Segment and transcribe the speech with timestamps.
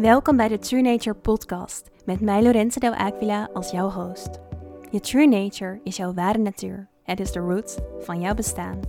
[0.00, 4.28] Welkom bij de True Nature podcast met mij Lorenzo Del Aquila als jouw host.
[4.90, 6.88] Je True Nature is jouw ware natuur.
[7.02, 8.80] Het is de root van jouw bestaan.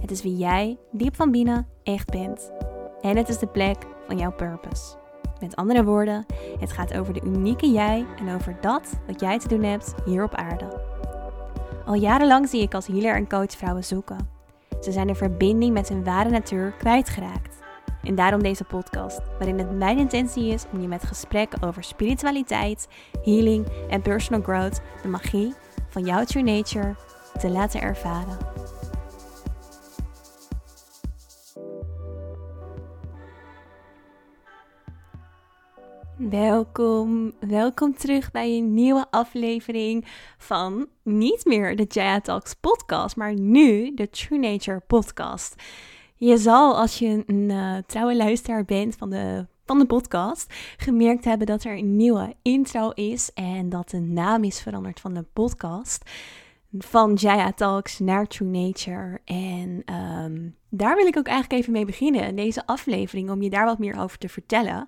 [0.00, 2.52] Het is wie jij diep van binnen echt bent.
[3.00, 3.76] En het is de plek
[4.06, 4.96] van jouw purpose.
[5.40, 6.26] Met andere woorden,
[6.58, 10.24] het gaat over de unieke jij en over dat wat jij te doen hebt hier
[10.24, 10.80] op aarde.
[11.86, 14.28] Al jarenlang zie ik als healer en coach vrouwen zoeken.
[14.80, 17.59] Ze zijn de verbinding met hun ware natuur kwijtgeraakt.
[18.02, 22.88] En daarom deze podcast, waarin het mijn intentie is om je met gesprekken over spiritualiteit,
[23.22, 25.54] healing en personal growth de magie
[25.88, 26.94] van jouw true nature
[27.38, 28.38] te laten ervaren.
[36.16, 40.06] Welkom, welkom terug bij een nieuwe aflevering
[40.38, 45.54] van niet meer de Jaya Talks podcast, maar nu de True Nature podcast.
[46.20, 51.24] Je zal, als je een uh, trouwe luisteraar bent van de, van de podcast, gemerkt
[51.24, 55.22] hebben dat er een nieuwe intro is en dat de naam is veranderd van de
[55.22, 56.10] podcast.
[56.78, 59.20] Van Jaya Talks naar True Nature.
[59.24, 63.50] En ehm, daar wil ik ook eigenlijk even mee beginnen, in deze aflevering, om je
[63.50, 64.86] daar wat meer over te vertellen.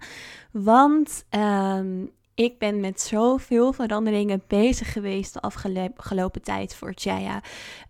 [0.51, 7.43] Want um, ik ben met zoveel veranderingen bezig geweest de afgelopen tijd voor Jaya.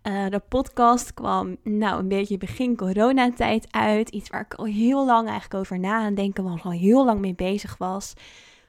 [0.03, 4.09] Uh, de podcast kwam nou een beetje begin coronatijd uit.
[4.09, 7.19] Iets waar ik al heel lang eigenlijk over na aan denken was, al heel lang
[7.19, 8.13] mee bezig was.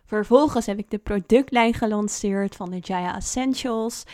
[0.06, 4.04] Vervolgens heb ik de productlijn gelanceerd van de Jaya Essentials.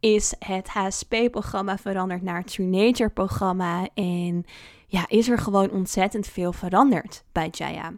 [0.00, 3.88] Is het HSP-programma veranderd naar het Nature-programma.
[3.94, 4.44] En
[4.86, 7.92] ja, is er gewoon ontzettend veel veranderd bij Jaya.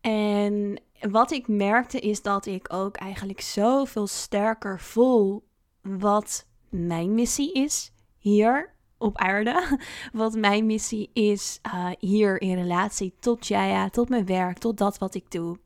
[0.00, 5.44] En wat ik merkte is dat ik ook eigenlijk zoveel sterker voel
[5.82, 9.78] wat mijn missie is hier op aarde.
[10.12, 14.98] Wat mijn missie is uh, hier in relatie tot Jaya, tot mijn werk, tot dat
[14.98, 15.58] wat ik doe.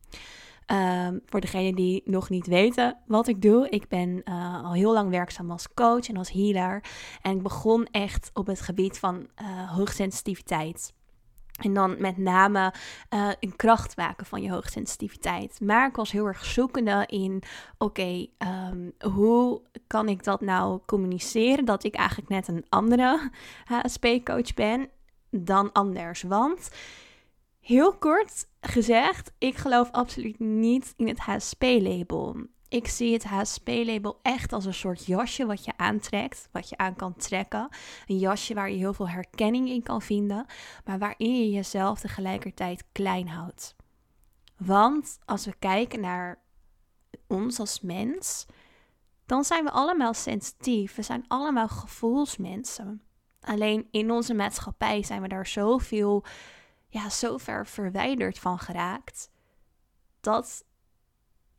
[0.67, 4.93] Um, voor degenen die nog niet weten wat ik doe, ik ben uh, al heel
[4.93, 6.85] lang werkzaam als coach en als healer.
[7.23, 10.95] En ik begon echt op het gebied van uh, hoogsensitiviteit.
[11.61, 12.73] En dan met name
[13.11, 15.61] uh, een kracht maken van je hoogsensitiviteit.
[15.61, 17.43] Maar ik was heel erg zoekende in:
[17.79, 21.65] oké, um, hoe kan ik dat nou communiceren?
[21.65, 23.31] Dat ik eigenlijk net een andere
[23.65, 24.89] HSP-coach ben
[25.31, 26.23] dan anders.
[26.23, 26.71] Want
[27.61, 32.37] heel kort gezegd, ik geloof absoluut niet in het HSP-label.
[32.73, 36.97] Ik zie het HSP-label echt als een soort jasje wat je aantrekt, wat je aan
[36.97, 37.69] kan trekken.
[38.07, 40.47] Een jasje waar je heel veel herkenning in kan vinden,
[40.85, 43.77] maar waarin je jezelf tegelijkertijd klein houdt.
[44.57, 46.43] Want als we kijken naar
[47.27, 48.47] ons als mens,
[49.27, 50.95] dan zijn we allemaal sensitief.
[50.95, 53.03] We zijn allemaal gevoelsmensen.
[53.41, 56.25] Alleen in onze maatschappij zijn we daar zoveel,
[56.89, 59.31] ja, zo ver verwijderd van geraakt.
[60.21, 60.65] Dat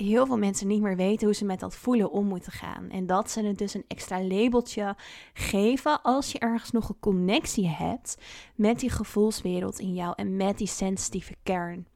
[0.04, 2.90] heel veel mensen niet meer weten hoe ze met dat voelen om moeten gaan.
[2.90, 4.96] En dat ze het dus een extra labeltje
[5.34, 8.18] geven als je ergens nog een connectie hebt
[8.56, 11.88] met die gevoelswereld in jou en met die sensitieve kern.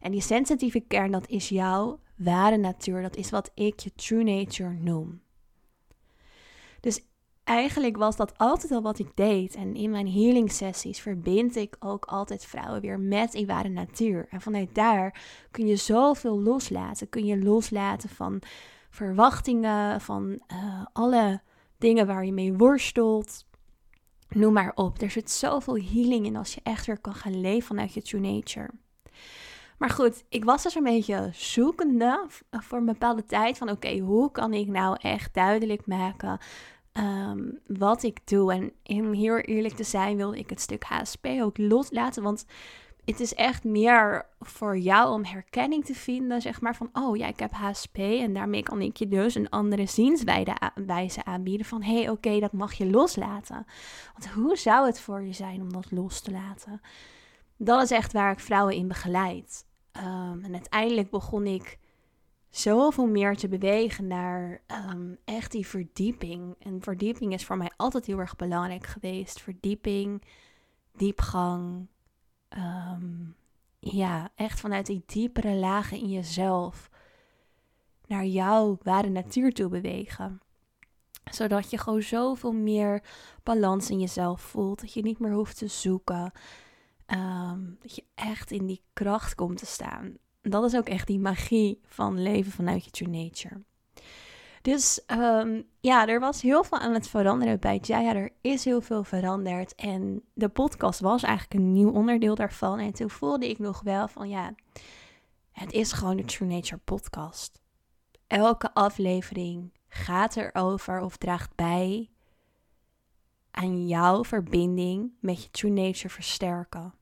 [0.00, 3.02] En die sensitieve kern, dat is jouw ware natuur.
[3.02, 5.22] Dat is wat ik je true nature noem.
[6.80, 7.00] Dus
[7.44, 9.54] eigenlijk was dat altijd al wat ik deed.
[9.54, 14.26] En in mijn healing sessies verbind ik ook altijd vrouwen weer met die ware natuur.
[14.30, 17.08] En vanuit daar kun je zoveel loslaten.
[17.08, 18.42] Kun je loslaten van
[18.90, 21.40] verwachtingen, van uh, alle
[21.78, 23.46] dingen waar je mee worstelt.
[24.28, 25.00] Noem maar op.
[25.00, 28.20] Er zit zoveel healing in als je echt weer kan gaan leven vanuit je true
[28.20, 28.70] nature.
[29.78, 34.30] Maar goed, ik was dus een beetje zoekende voor een bepaalde tijd van oké, hoe
[34.30, 36.38] kan ik nou echt duidelijk maken
[36.94, 38.52] Ehm, wat ik doe.
[38.52, 42.22] En om heel eerlijk te zijn, wilde ik het stuk HSP ook loslaten.
[42.22, 42.46] Want
[43.04, 47.26] het is echt meer voor jou om herkenning te vinden, zeg maar, van, oh ja,
[47.26, 51.98] ik heb HSP en daarmee kan ik je dus een andere zienswijze aanbieden van, hé,
[51.98, 53.66] hey, oké, dat mag je loslaten.
[54.12, 56.80] Want hoe zou het voor je zijn om dat los te laten?
[57.56, 59.66] Dat is echt waar ik vrouwen in begeleid.
[59.96, 61.78] Um, en uiteindelijk begon ik
[62.56, 64.60] zoveel meer te bewegen naar
[64.90, 66.54] um, echt die verdieping.
[66.58, 69.40] En verdieping is voor mij altijd heel erg belangrijk geweest.
[69.40, 70.22] Verdieping,
[70.92, 71.86] diepgang.
[72.48, 73.36] Um,
[73.78, 76.90] ja, echt vanuit die diepere lagen in jezelf
[78.06, 80.40] naar jouw ware natuur toe bewegen.
[81.30, 83.02] Zodat je gewoon zoveel meer
[83.42, 84.80] balans in jezelf voelt.
[84.80, 86.32] Dat je niet meer hoeft te zoeken.
[87.06, 90.18] Um, dat je echt in die kracht komt te staan
[90.50, 93.62] dat is ook echt die magie van leven vanuit je true nature.
[94.62, 98.14] Dus um, ja, er was heel veel aan het veranderen bij Jaya.
[98.14, 99.74] Er is heel veel veranderd.
[99.74, 102.78] En de podcast was eigenlijk een nieuw onderdeel daarvan.
[102.78, 104.54] En toen voelde ik nog wel van ja,
[105.52, 107.60] Het is gewoon de True Nature podcast.
[108.26, 112.10] Elke aflevering gaat erover of draagt bij
[113.50, 116.94] aan jouw verbinding met je True Nature versterken.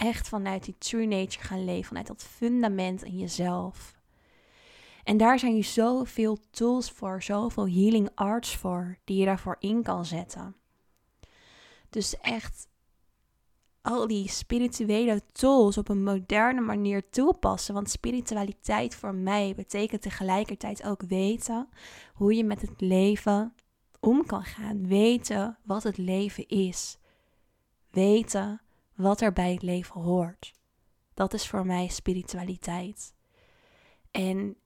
[0.00, 3.98] Echt vanuit die True Nature gaan leven, vanuit dat fundament in jezelf.
[5.04, 9.82] En daar zijn je zoveel tools voor, zoveel healing arts voor, die je daarvoor in
[9.82, 10.56] kan zetten.
[11.90, 12.68] Dus echt
[13.82, 17.74] al die spirituele tools op een moderne manier toepassen.
[17.74, 21.68] Want spiritualiteit voor mij betekent tegelijkertijd ook weten
[22.14, 23.54] hoe je met het leven
[23.98, 24.86] om kan gaan.
[24.86, 26.98] Weten wat het leven is.
[27.90, 28.60] Weten
[29.00, 30.52] wat er bij het leven hoort.
[31.14, 33.14] Dat is voor mij spiritualiteit.
[34.10, 34.56] En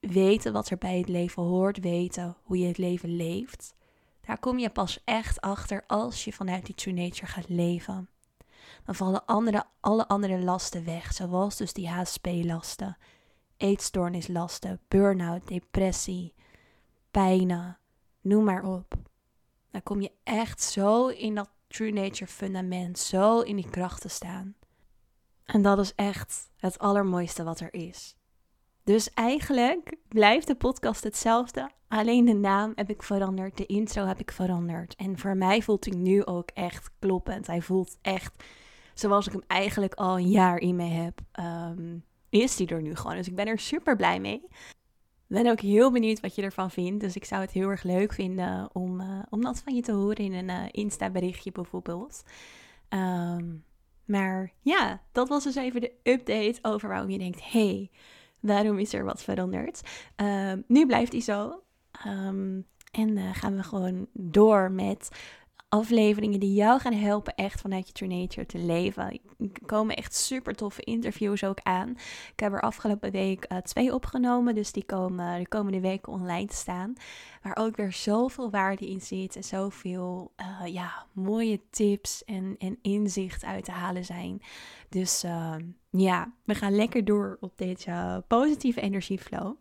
[0.00, 3.74] weten wat er bij het leven hoort, weten hoe je het leven leeft,
[4.20, 8.08] daar kom je pas echt achter als je vanuit die true nature gaat leven.
[8.84, 12.96] Dan vallen andere, alle andere lasten weg, zoals dus die HSP-lasten,
[13.56, 16.34] eetstoornislasten, burn-out, depressie,
[17.10, 17.78] pijnen,
[18.20, 18.94] noem maar op.
[19.70, 24.08] Dan kom je echt zo in dat true nature fundament, zo in die kracht te
[24.08, 24.54] staan.
[25.44, 28.16] En dat is echt het allermooiste wat er is.
[28.84, 31.70] Dus eigenlijk blijft de podcast hetzelfde.
[31.88, 34.94] Alleen de naam heb ik veranderd, de intro heb ik veranderd.
[34.94, 37.46] En voor mij voelt hij nu ook echt kloppend.
[37.46, 38.44] Hij voelt echt
[38.94, 41.20] zoals ik hem eigenlijk al een jaar in me heb.
[41.40, 43.16] Um, is hij er nu gewoon.
[43.16, 44.42] Dus ik ben er super blij mee.
[45.26, 47.00] Ben ook heel benieuwd wat je ervan vindt.
[47.00, 49.92] Dus ik zou het heel erg leuk vinden om, uh, om dat van je te
[49.92, 52.22] horen in een uh, Insta-berichtje bijvoorbeeld.
[52.88, 53.64] Um,
[54.04, 57.90] maar ja, dat was dus even de update over waarom je denkt: hey,
[58.44, 59.82] Daarom is er wat veranderd.
[60.16, 61.62] Ehm, nu blijft hij zo.
[61.90, 62.60] Ehm,
[62.90, 65.08] en uh, gaan we gewoon door met
[65.74, 69.20] afleveringen die jou gaan helpen echt vanuit je True Nature te leven.
[69.38, 71.90] Er komen echt super toffe interviews ook aan.
[72.32, 76.46] Ik heb er afgelopen week uh, twee opgenomen, dus die komen de komende weken online
[76.46, 76.92] te staan.
[77.42, 82.78] Waar ook weer zoveel waarde in zit en zoveel uh, ja, mooie tips en, en
[82.82, 84.42] inzicht uit te halen zijn.
[84.88, 85.54] Dus uh,
[85.90, 89.56] ja, we gaan lekker door op deze positieve energieflow.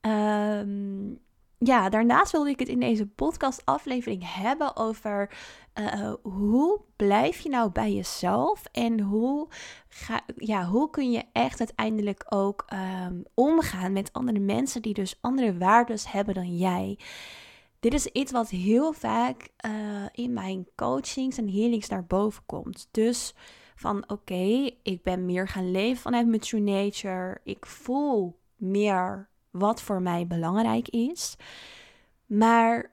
[0.00, 1.20] Um,
[1.64, 5.30] ja, daarnaast wilde ik het in deze podcast-aflevering hebben over
[5.80, 9.48] uh, hoe blijf je nou bij jezelf en hoe,
[9.88, 12.66] ga, ja, hoe kun je echt uiteindelijk ook
[13.06, 16.98] um, omgaan met andere mensen die dus andere waarden hebben dan jij.
[17.80, 19.72] Dit is iets wat heel vaak uh,
[20.12, 22.88] in mijn coachings en healings naar boven komt.
[22.90, 23.34] Dus
[23.74, 27.40] van oké, ik ben meer gaan leven vanuit mijn true nature.
[27.44, 31.36] Ik voel meer wat voor mij belangrijk is.
[32.26, 32.92] Maar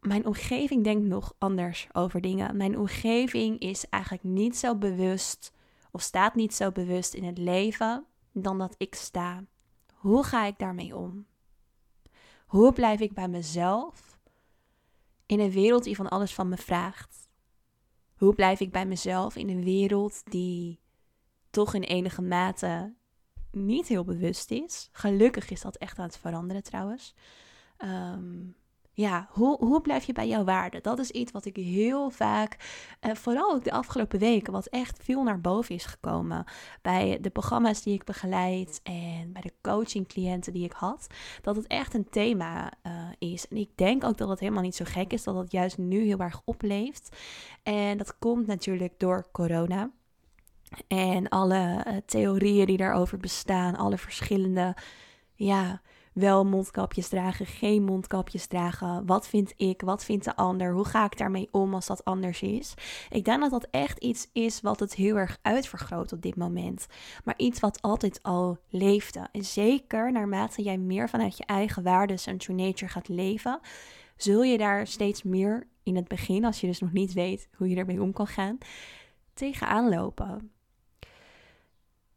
[0.00, 2.56] mijn omgeving denkt nog anders over dingen.
[2.56, 5.52] Mijn omgeving is eigenlijk niet zo bewust
[5.90, 9.44] of staat niet zo bewust in het leven dan dat ik sta.
[9.94, 11.26] Hoe ga ik daarmee om?
[12.46, 14.18] Hoe blijf ik bij mezelf
[15.26, 17.28] in een wereld die van alles van me vraagt?
[18.16, 20.80] Hoe blijf ik bij mezelf in een wereld die
[21.50, 22.94] toch in enige mate
[23.54, 24.88] niet heel bewust is.
[24.92, 27.14] Gelukkig is dat echt aan het veranderen trouwens.
[27.76, 28.46] Ehm,
[28.96, 30.80] ja, hoe, hoe blijf je bij jouw waarde?
[30.80, 32.56] Dat is iets wat ik heel vaak,
[33.00, 36.44] uh, vooral ook de afgelopen weken, wat echt veel naar boven is gekomen.
[36.82, 41.06] Bij de programma's die ik begeleid en bij de coaching cliënten die ik had.
[41.42, 43.48] Dat het echt een thema uh, is.
[43.48, 46.04] En ik denk ook dat het helemaal niet zo gek is dat het juist nu
[46.04, 47.16] heel erg opleeft.
[47.62, 49.90] En dat komt natuurlijk door corona.
[50.88, 54.76] En alle uh, theorieën die daarover bestaan, alle verschillende,
[55.34, 55.80] ja,
[56.14, 59.06] wel mondkapjes dragen, geen mondkapjes dragen.
[59.06, 59.80] Wat vind ik?
[59.80, 60.72] Wat vindt de ander?
[60.72, 62.74] Hoe ga ik daarmee om als dat anders is?
[63.10, 66.86] Ik denk dat dat echt iets is wat het heel erg uitvergroot op dit moment.
[67.24, 69.28] Maar iets wat altijd al leefde.
[69.32, 73.60] En zeker naarmate jij meer vanuit je eigen waarden en true nature gaat leven,
[74.16, 77.68] zul je daar steeds meer in het begin, als je dus nog niet weet hoe
[77.68, 78.58] je ermee om kan gaan,
[79.32, 80.53] tegenaan lopen.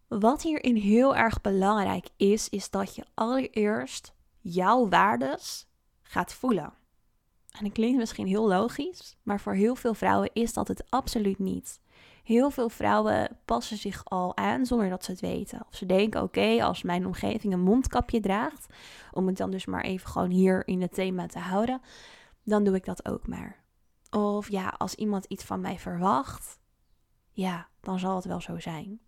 [0.07, 5.67] Wat hierin heel erg belangrijk is, is dat je allereerst jouw waardes
[6.01, 6.73] gaat voelen.
[7.51, 11.39] En dat klinkt misschien heel logisch, maar voor heel veel vrouwen is dat het absoluut
[11.39, 11.79] niet.
[12.23, 15.65] Heel veel vrouwen passen zich al aan zonder dat ze het weten.
[15.69, 18.65] Of ze denken: oké, als mijn omgeving een mondkapje draagt,
[19.11, 21.81] om het dan dus maar even gewoon hier in het thema te houden,
[22.43, 23.63] dan doe ik dat ook maar.
[24.11, 26.59] Of ja, als iemand iets van mij verwacht,
[27.31, 28.99] ja, dan zal het wel zo zijn.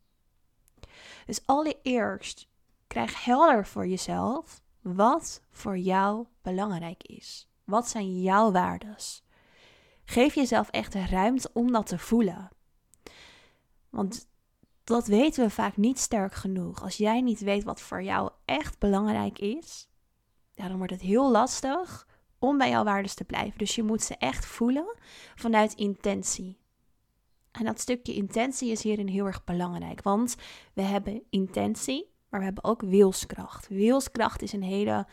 [1.26, 2.48] Dus allereerst
[2.88, 7.50] krijg helder voor jezelf wat voor jou belangrijk is.
[7.64, 9.24] Wat zijn jouw waardes?
[10.06, 12.50] Geef jezelf echt de ruimte om dat te voelen.
[13.90, 14.28] Want
[14.84, 16.84] dat weten we vaak niet sterk genoeg.
[16.84, 19.90] Als jij niet weet wat voor jou echt belangrijk is,
[20.54, 22.08] dan wordt het heel lastig
[22.40, 23.58] om bij jouw waarden te blijven.
[23.58, 24.96] Dus je moet ze echt voelen
[25.36, 26.60] vanuit intentie.
[27.52, 30.36] En dat stukje intentie is hierin heel erg belangrijk, want
[30.74, 33.68] we hebben intentie, maar we hebben ook wilskracht.
[33.68, 35.08] Wilskracht is een hele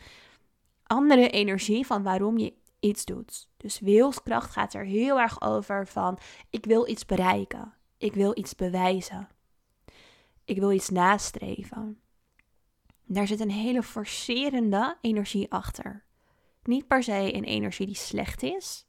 [0.83, 3.49] andere energie van waarom je iets doet.
[3.57, 6.17] Dus wilskracht gaat er heel erg over van
[6.49, 9.27] ik wil iets bereiken, ik wil iets bewijzen,
[10.45, 11.99] ik wil iets nastreven.
[13.05, 16.05] Daar zit een hele forcerende energie achter.
[16.63, 18.87] Niet per se een energie die slecht is,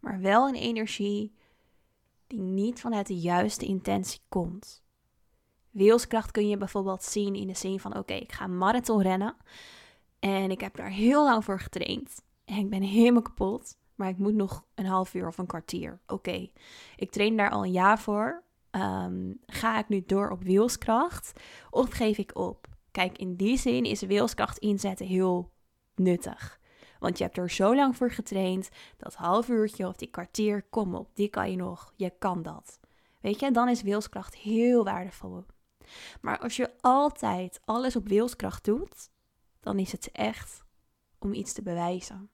[0.00, 1.34] maar wel een energie
[2.34, 4.84] die niet vanuit de juiste intentie komt.
[5.70, 9.36] Wilskracht kun je bijvoorbeeld zien in de zin van: oké, ik ga marathon rennen
[10.18, 14.18] en ik heb daar heel lang voor getraind en ik ben helemaal kapot, maar ik
[14.18, 16.00] moet nog een half uur of een kwartier.
[16.06, 16.50] Oké,
[16.96, 18.42] ik train daar al een jaar voor.
[18.70, 21.32] Ehm, ga ik nu door op wilskracht
[21.70, 22.66] of geef ik op?
[22.90, 25.52] Kijk, in die zin is wilskracht inzetten heel
[25.94, 26.60] nuttig.
[27.04, 30.94] Want je hebt er zo lang voor getraind, dat half uurtje of die kwartier, kom
[30.94, 32.80] op, die kan je nog, je kan dat.
[33.20, 35.44] Weet je, dan is wilskracht heel waardevol.
[36.20, 39.10] Maar als je altijd alles op wilskracht doet,
[39.60, 40.64] dan is het echt
[41.18, 42.30] om iets te bewijzen.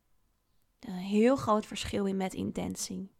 [0.80, 3.12] Een heel groot verschil in met intentie.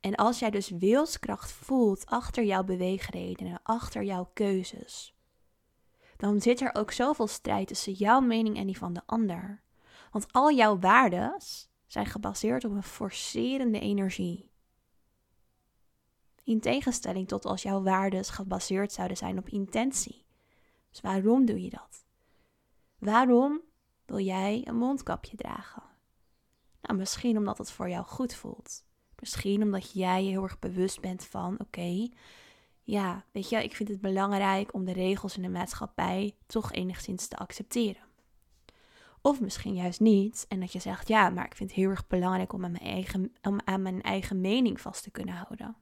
[0.00, 5.14] En als jij dus wilskracht voelt achter jouw beweegredenen, achter jouw keuzes,
[6.16, 9.64] dan zit er ook zoveel strijd tussen jouw mening en die van de ander.
[10.16, 11.40] Want al jouw waarden
[11.86, 14.50] zijn gebaseerd op een forcerende energie.
[16.44, 20.24] In tegenstelling tot als jouw waarden gebaseerd zouden zijn op intentie.
[20.90, 22.04] Dus waarom doe je dat?
[22.98, 23.60] Waarom
[24.04, 25.82] wil jij een mondkapje dragen?
[26.80, 28.84] Nou, misschien omdat het voor jou goed voelt.
[29.18, 32.08] Misschien omdat jij je heel erg bewust bent van: oké,
[32.82, 37.28] ja, weet je, ik vind het belangrijk om de regels in de maatschappij toch enigszins
[37.28, 38.05] te accepteren.
[39.26, 40.44] Of misschien juist niet.
[40.48, 42.84] En dat je zegt, ja, maar ik vind het heel erg belangrijk om aan mijn
[42.84, 45.76] eigen, om aan mijn eigen mening vast te kunnen houden.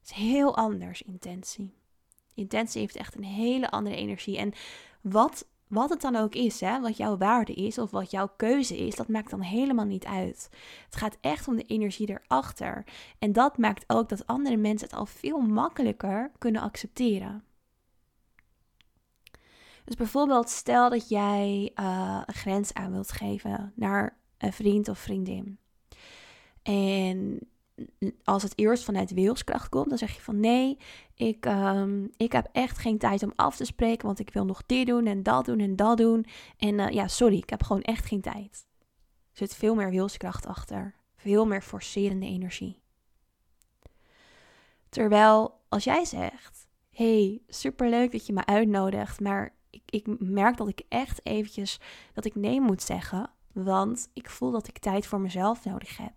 [0.00, 1.74] Het is heel anders, intentie.
[2.34, 4.38] Intentie heeft echt een hele andere energie.
[4.38, 4.52] En
[5.00, 8.76] wat, wat het dan ook is, hè, wat jouw waarde is of wat jouw keuze
[8.76, 10.48] is, dat maakt dan helemaal niet uit.
[10.84, 12.84] Het gaat echt om de energie erachter.
[13.18, 17.44] En dat maakt ook dat andere mensen het al veel makkelijker kunnen accepteren.
[19.86, 24.98] Dus bijvoorbeeld, stel dat jij uh, een grens aan wilt geven naar een vriend of
[24.98, 25.58] vriendin.
[26.62, 27.48] En
[28.24, 30.78] als het eerst vanuit wilskracht komt, dan zeg je van nee,
[31.14, 34.62] ik, um, ik heb echt geen tijd om af te spreken, want ik wil nog
[34.66, 36.26] dit doen en dat doen en dat doen.
[36.56, 38.66] En uh, ja, sorry, ik heb gewoon echt geen tijd.
[39.32, 42.82] Er zit veel meer wilskracht achter, veel meer forcerende energie.
[44.88, 50.82] Terwijl als jij zegt, hey, superleuk dat je me uitnodigt, maar ik, merk dat ik
[50.88, 51.80] echt eventjes
[52.12, 53.30] dat ik nee moet zeggen.
[53.52, 56.12] Want ik voel dat ik tijd voor mezelf nodig heb.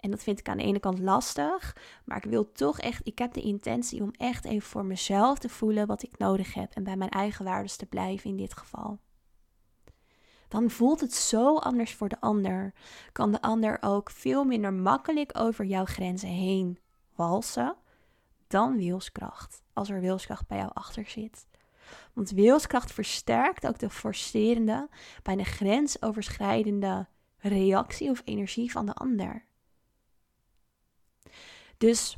[0.00, 1.76] En dat vind ik aan de ene kant lastig.
[2.04, 5.48] Maar ik wil toch echt, ik heb de intentie om echt even voor mezelf te
[5.48, 6.74] voelen wat ik nodig heb.
[6.74, 8.98] En bij mijn eigen waarden te blijven in dit geval.
[10.48, 12.74] Dan voelt het zo anders voor de ander.
[13.12, 16.78] Kan de ander ook veel minder makkelijk over jouw grenzen heen
[17.14, 17.76] walsen
[18.46, 19.62] dan wilskracht.
[19.72, 21.46] Als er wilskracht bij jou achter zit.
[22.12, 24.88] Want wilskracht versterkt ook de forcerende,
[25.22, 27.06] bijna grensoverschrijdende
[27.38, 29.44] reactie of energie van de ander.
[31.78, 32.16] Dus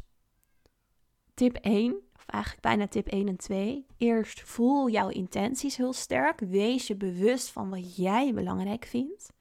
[1.35, 3.87] tip 1, of eigenlijk bijna tip 1 en 2.
[3.97, 6.41] Eerst voel jouw intenties heel sterk.
[6.41, 9.33] Wees je bewust van wat jij belangrijk vindt.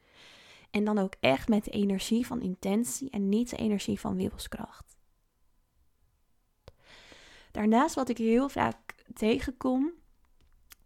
[0.71, 4.97] En dan ook echt met de energie van intentie en niet de energie van wilskracht.
[7.51, 9.91] Daarnaast wat ik heel vaak tegenkom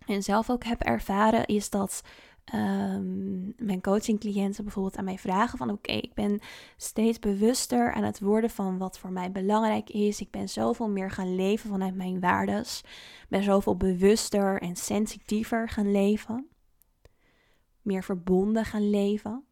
[0.08, 2.02] en zelf ook heb ervaren, is dat
[2.54, 6.40] um, mijn coachingcliënten bijvoorbeeld aan mij vragen van oké, ik ben
[6.78, 10.22] steeds bewuster aan het worden van wat voor mij belangrijk is.
[10.22, 12.84] Ik ben zoveel meer gaan leven vanuit mijn waardes.
[13.30, 16.48] Ben zoveel bewuster en sensitiever gaan leven.
[17.82, 19.44] Meer verbonden gaan leven.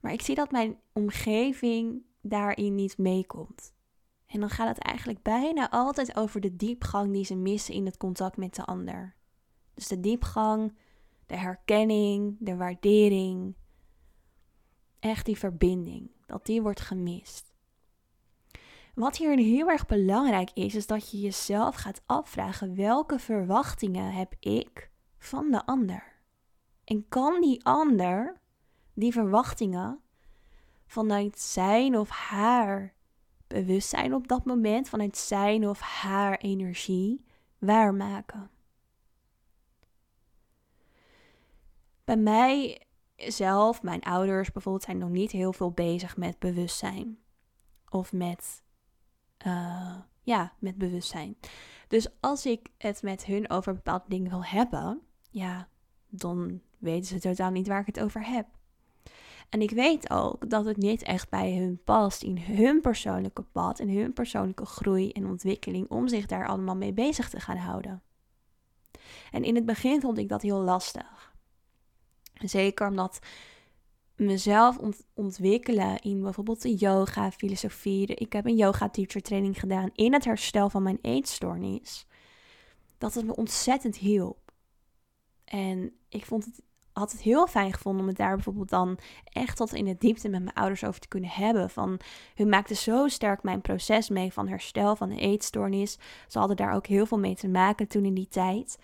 [0.00, 3.74] Maar ik zie dat mijn omgeving daarin niet meekomt.
[4.26, 7.96] En dan gaat het eigenlijk bijna altijd over de diepgang die ze missen in het
[7.96, 9.15] contact met de ander.
[9.76, 10.74] Dus de diepgang,
[11.26, 13.54] de herkenning, de waardering.
[14.98, 17.54] Echt die verbinding, dat die wordt gemist.
[18.94, 24.34] Wat hier heel erg belangrijk is, is dat je jezelf gaat afvragen welke verwachtingen heb
[24.40, 26.14] ik van de ander?
[26.84, 28.40] En kan die ander
[28.94, 30.00] die verwachtingen
[30.86, 32.94] vanuit zijn of haar
[33.46, 37.24] bewustzijn op dat moment, vanuit zijn of haar energie,
[37.58, 38.50] waarmaken.
[42.06, 42.82] Bij mij
[43.16, 47.18] zelf, mijn ouders bijvoorbeeld, zijn nog niet heel veel bezig met bewustzijn.
[47.88, 48.62] Of met,
[49.46, 51.36] uh, ja, met bewustzijn.
[51.88, 55.68] Dus als ik het met hun over bepaalde dingen wil hebben, ja,
[56.08, 58.46] dan weten ze totaal niet waar ik het over heb.
[59.48, 63.80] En ik weet ook dat het niet echt bij hun past in hun persoonlijke pad
[63.80, 68.02] en hun persoonlijke groei en ontwikkeling om zich daar allemaal mee bezig te gaan houden.
[69.30, 71.35] En in het begin vond ik dat heel lastig.
[72.44, 73.18] Zeker omdat
[74.16, 74.78] mezelf
[75.14, 78.06] ontwikkelen in bijvoorbeeld de yoga, filosofie.
[78.06, 82.06] Ik heb een yoga teacher training gedaan in het herstel van mijn eetstoornis.
[82.98, 84.52] Dat het me ontzettend hielp.
[85.44, 86.60] En ik vond het
[86.98, 90.28] had het heel fijn gevonden om het daar bijvoorbeeld dan echt tot in het diepte
[90.28, 91.70] met mijn ouders over te kunnen hebben.
[91.70, 92.00] Van
[92.34, 95.98] hun maakte zo sterk mijn proces mee van herstel van een eetstoornis.
[96.28, 98.78] Ze hadden daar ook heel veel mee te maken toen in die tijd.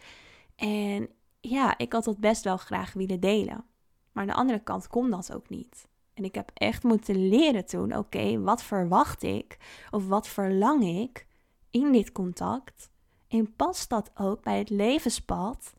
[0.56, 1.08] En
[1.42, 3.64] ja, ik had dat best wel graag willen delen.
[4.12, 5.88] Maar aan de andere kant kon dat ook niet.
[6.14, 9.58] En ik heb echt moeten leren toen, oké, wat verwacht ik
[9.90, 11.26] of wat verlang ik
[11.70, 12.90] in dit contact?
[13.28, 15.72] En past dat ook bij het levenspad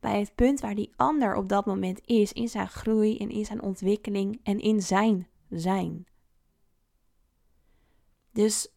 [0.00, 3.44] bij het punt waar die ander op dat moment is, in zijn groei en in
[3.44, 6.06] zijn ontwikkeling en in zijn zijn.
[8.30, 8.68] Dus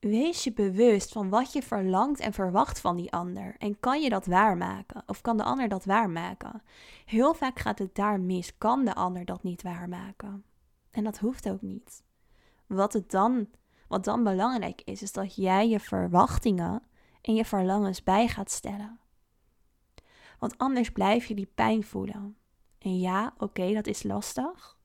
[0.00, 3.54] wees je bewust van wat je verlangt en verwacht van die ander.
[3.58, 5.02] En kan je dat waarmaken?
[5.06, 6.62] Of kan de ander dat waarmaken?
[7.04, 8.58] Heel vaak gaat het daar mis.
[8.58, 10.44] Kan de ander dat niet waarmaken?
[10.90, 12.02] En dat hoeft ook niet.
[12.66, 13.48] Wat, het dan,
[13.88, 16.82] wat dan belangrijk is, is dat jij je verwachtingen
[17.20, 18.98] en je verlangens bij gaat stellen.
[20.38, 22.36] Want anders blijf je die pijn voelen.
[22.78, 24.78] En ja, oké, dat is lastig.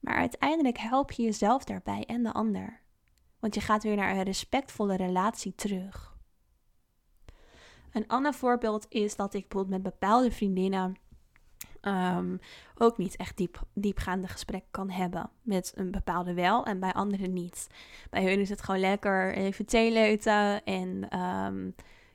[0.00, 2.82] Maar uiteindelijk help je jezelf daarbij en de ander.
[3.44, 6.16] Want je gaat weer naar een respectvolle relatie terug.
[7.92, 10.96] Een ander voorbeeld is dat ik bijvoorbeeld met bepaalde vriendinnen
[11.82, 12.38] um,
[12.74, 15.30] ook niet echt diep, diepgaande gesprek kan hebben.
[15.42, 17.66] Met een bepaalde wel en bij anderen niet.
[18.10, 21.06] Bij hun is het gewoon lekker even theeleuten en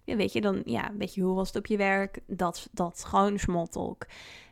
[0.03, 2.19] ja, weet je, dan ja, weet je, hoe was het op je werk?
[2.25, 4.05] Dat, dat gewoon small talk.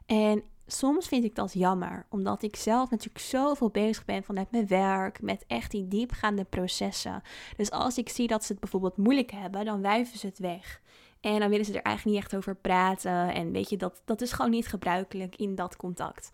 [0.05, 4.67] En soms vind ik dat jammer, omdat ik zelf natuurlijk zoveel bezig ben vanuit mijn
[4.67, 7.21] werk, met echt die diepgaande processen.
[7.57, 10.81] Dus als ik zie dat ze het bijvoorbeeld moeilijk hebben, dan wijven ze het weg.
[11.21, 13.33] En dan willen ze er eigenlijk niet echt over praten.
[13.33, 16.29] En weet je, dat, dat is gewoon niet gebruikelijk in dat contact.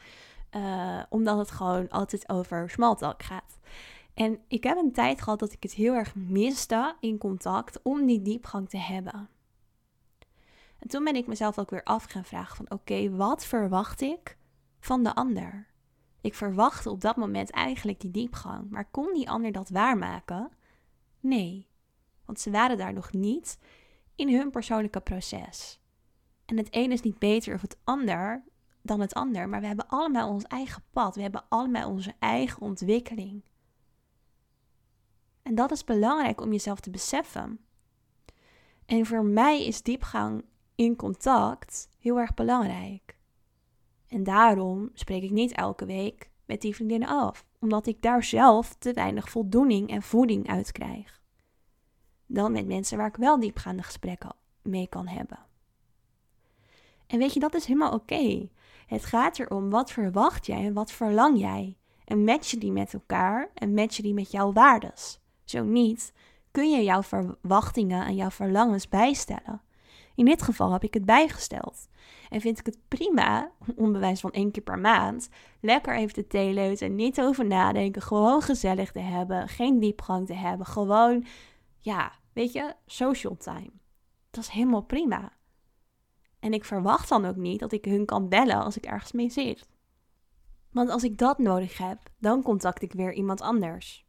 [0.55, 3.59] Uh, omdat het gewoon altijd over small talk gaat.
[4.13, 8.05] En ik heb een tijd gehad dat ik het heel erg miste in contact om
[8.05, 9.29] die diepgang te hebben.
[10.83, 14.37] En toen ben ik mezelf ook weer af gaan vragen van oké, wat verwacht ik
[14.79, 15.67] van de ander?
[16.21, 20.51] Ik verwachtte op dat moment eigenlijk die diepgang, maar kon die ander dat waarmaken?
[21.19, 21.67] Nee,
[22.25, 23.59] want ze waren daar nog niet
[24.15, 25.79] in hun persoonlijke proces.
[26.45, 28.43] En het een is niet beter of het ander
[28.81, 32.61] dan het ander, maar we hebben allemaal ons eigen pad, we hebben allemaal onze eigen
[32.61, 33.43] ontwikkeling.
[35.41, 37.59] En dat is belangrijk om jezelf te beseffen.
[38.85, 40.43] En voor mij is diepgang
[40.75, 43.17] in contact heel erg belangrijk.
[44.07, 48.75] En daarom spreek ik niet elke week met die vriendinnen af, omdat ik daar zelf
[48.79, 51.21] te weinig voldoening en voeding uit krijg.
[52.25, 55.39] Dan met mensen waar ik wel diepgaande gesprekken mee kan hebben.
[57.07, 58.49] En weet je, dat is helemaal oké.
[58.87, 61.77] Het gaat erom wat verwacht jij en wat verlang jij.
[62.05, 65.19] En match je die met elkaar en match je die met jouw waardes.
[65.43, 66.13] Zo niet,
[66.51, 69.61] kun je jouw verwachtingen en jouw verlangens bijstellen.
[70.15, 71.87] In dit geval heb ik het bijgesteld.
[72.29, 75.29] En vind ik het prima, onbewijs van één keer per maand,
[75.61, 80.65] lekker even de thee niet over nadenken, gewoon gezellig te hebben, geen diepgang te hebben,
[80.65, 81.25] gewoon,
[81.79, 83.71] ja, weet je, social time.
[84.29, 85.31] Dat is helemaal prima.
[86.39, 89.29] En ik verwacht dan ook niet dat ik hun kan bellen als ik ergens mee
[89.29, 89.67] zit.
[90.71, 94.05] Want als ik dat nodig heb, dan contact ik weer iemand anders.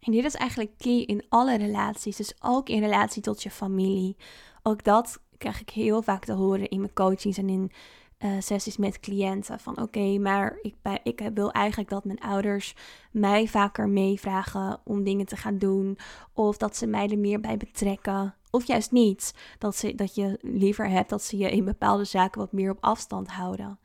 [0.00, 4.16] En dit is eigenlijk key in alle relaties, dus ook in relatie tot je familie.
[4.62, 7.72] Ook dat krijg ik heel vaak te horen in mijn coachings en in
[8.18, 9.60] uh, sessies met cliënten.
[9.60, 12.74] Van oké, maar ik, ik wil eigenlijk dat mijn ouders
[13.10, 15.98] mij vaker meevragen om dingen te gaan doen.
[16.32, 18.34] Of dat ze mij er meer bij betrekken.
[18.50, 19.34] Of juist niet.
[19.58, 22.78] Dat, ze, dat je liever hebt dat ze je in bepaalde zaken wat meer op
[22.80, 23.78] afstand houden.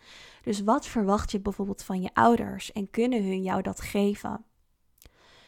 [0.43, 2.71] Dus wat verwacht je bijvoorbeeld van je ouders?
[2.71, 4.45] En kunnen hun jou dat geven?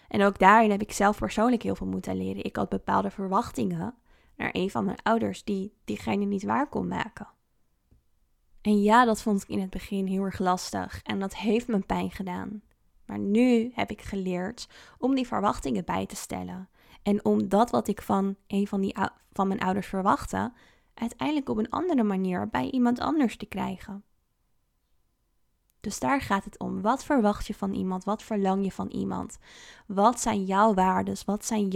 [0.07, 2.43] En ook daarin heb ik zelf persoonlijk heel veel moeten leren.
[2.43, 3.95] Ik had bepaalde verwachtingen
[4.37, 7.27] naar een van mijn ouders die diegene niet waar kon maken.
[8.61, 11.79] En ja, dat vond ik in het begin heel erg lastig en dat heeft me
[11.79, 12.61] pijn gedaan.
[13.05, 16.69] Maar nu heb ik geleerd om die verwachtingen bij te stellen.
[17.03, 18.95] En om dat wat ik van een van, die,
[19.31, 20.53] van mijn ouders verwachtte,
[20.93, 24.03] uiteindelijk op een andere manier bij iemand anders te krijgen.
[25.87, 26.81] Dus daar gaat het om.
[26.81, 28.03] Wat verwacht je van iemand?
[28.03, 29.37] Wat verlang je van iemand?
[29.85, 31.17] Wat zijn jouw waarden?
[31.25, 31.71] Wat zijn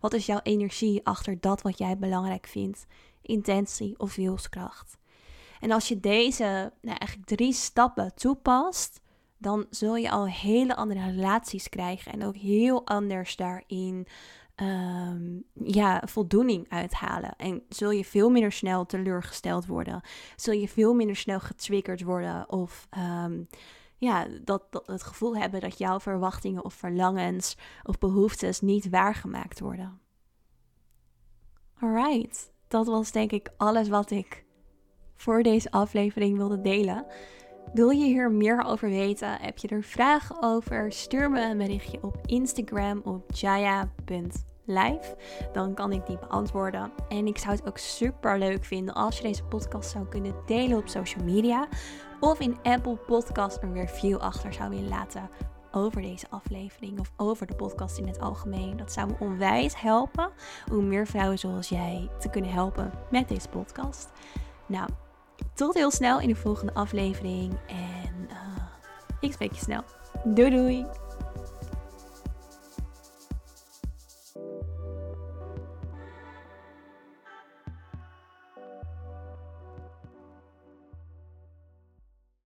[0.00, 2.86] wat is jouw energie achter dat wat jij belangrijk vindt?
[3.22, 4.98] Intentie of wilskracht?
[5.60, 9.00] En als je deze nou, eigenlijk drie stappen toepast,
[9.38, 14.06] dan zul je al hele andere relaties krijgen en ook heel anders daarin
[14.56, 17.36] um, ja, voldoening uithalen.
[17.36, 20.00] En zul je veel minder snel teleurgesteld worden.
[20.36, 22.50] Zul je veel minder snel getriggerd worden.
[22.50, 23.48] Of um,
[23.98, 29.60] ja, dat, dat, het gevoel hebben dat jouw verwachtingen of verlangens of behoeftes niet waargemaakt
[29.60, 30.00] worden.
[31.78, 34.44] Alright, dat was denk ik alles wat ik
[35.14, 37.06] voor deze aflevering wilde delen.
[37.76, 39.40] Wil je hier meer over weten?
[39.40, 40.92] Heb je er vragen over?
[40.92, 45.16] Stuur me een berichtje op Instagram op jaya.live.
[45.52, 46.92] Dan kan ik die beantwoorden.
[47.08, 50.78] En ik zou het ook super leuk vinden als je deze podcast zou kunnen delen
[50.78, 51.68] op social media.
[52.20, 55.28] Of in Apple Podcast een review achter zou willen laten
[55.72, 58.76] over deze aflevering of over de podcast in het algemeen.
[58.76, 60.30] Dat zou me onwijs helpen
[60.72, 64.10] om meer vrouwen zoals jij te kunnen helpen met deze podcast.
[64.66, 64.88] Nou,
[65.54, 67.58] tot heel snel in de volgende aflevering.
[67.66, 68.62] En uh,
[69.20, 69.82] ik spreek je snel.
[70.24, 70.86] Doei doei!